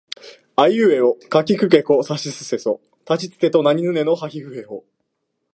[0.55, 4.83] あいうえおかきくけこさしすせそたちつてとなにぬねのはひふへほ